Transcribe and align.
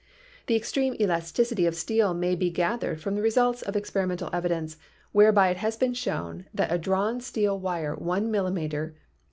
The 0.47 0.55
extreme 0.55 0.95
elasticity 0.99 1.67
of 1.67 1.75
steel 1.75 2.15
may 2.15 2.33
be 2.33 2.49
gathered 2.49 2.99
from 2.99 3.13
the 3.13 3.21
results 3.21 3.61
of 3.61 3.75
experimental 3.75 4.31
evidence, 4.33 4.75
whereby 5.11 5.49
it 5.49 5.57
has 5.57 5.77
been 5.77 5.93
shown 5.93 6.45
that 6.55 6.71
a 6.71 6.79
drawn 6.79 7.19
steel 7.21 7.59
wire 7.59 7.95
one 7.95 8.31
millimeter 8.31 8.95